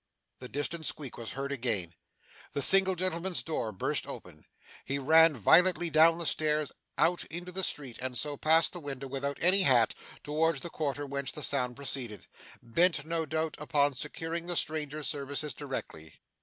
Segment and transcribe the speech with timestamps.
[0.39, 1.93] The distant squeak was heard again.
[2.53, 4.45] The single gentleman's door burst open.
[4.83, 9.07] He ran violently down the stairs, out into the street, and so past the window,
[9.07, 9.93] without any hat,
[10.23, 12.25] towards the quarter whence the sound proceeded
[12.63, 16.19] bent, no doubt, upon securing the strangers' services directly.